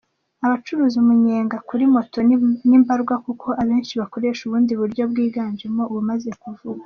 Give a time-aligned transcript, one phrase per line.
[0.45, 2.17] Abacuruza umunyenga kuri moto
[2.67, 6.79] ni mbarwa kuko abenshi bakoresha ubundi buryo bwiganjemo ubumaze kuvugwa.